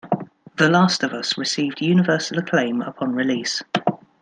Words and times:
"The 0.55 0.67
Last 0.67 1.03
of 1.03 1.13
Us" 1.13 1.37
received 1.37 1.79
universal 1.79 2.39
acclaim 2.39 2.81
upon 2.81 3.13
release. 3.13 3.61